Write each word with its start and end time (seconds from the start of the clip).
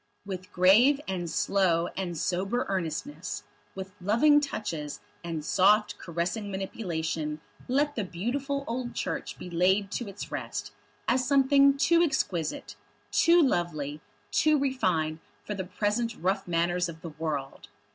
With 0.25 0.51
grave 0.51 0.99
and 1.07 1.29
slow 1.29 1.89
and 1.95 2.17
sober 2.17 2.65
earnestness, 2.67 3.43
with 3.75 3.93
loving 4.01 4.39
touches 4.41 4.99
and 5.23 5.45
soft 5.45 5.99
caressing 5.99 6.49
manipulation 6.49 7.39
let 7.67 7.95
the 7.95 8.03
beautiful 8.03 8.63
old 8.65 8.95
Church 8.95 9.37
be 9.37 9.47
laid 9.47 9.91
to 9.91 10.07
its 10.07 10.31
rest, 10.31 10.71
as 11.07 11.27
something 11.27 11.77
too 11.77 12.01
exquisite, 12.01 12.75
too 13.11 13.43
lovely, 13.43 14.01
too 14.31 14.57
refined 14.57 15.19
for 15.43 15.53
the 15.53 15.65
present 15.65 16.15
rough 16.15 16.47
manners 16.47 16.89
of 16.89 17.01
the 17.03 17.09
world! 17.09 17.69